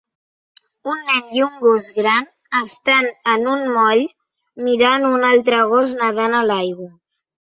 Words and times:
Un 0.91 1.01
nen 1.09 1.27
i 1.39 1.41
un 1.47 1.59
gos 1.65 1.89
gran 1.97 2.23
estan 2.61 3.09
en 3.35 3.45
un 3.51 3.61
moll 3.75 4.01
mirant 4.69 5.07
un 5.13 5.29
altre 5.31 5.61
gos 5.75 5.95
nedant 6.01 6.39
a 6.39 6.41
l"aigua. 6.49 6.91